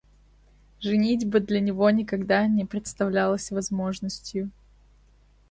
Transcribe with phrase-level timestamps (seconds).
[0.79, 4.49] Женитьба для него никогда не представлялась возможностью.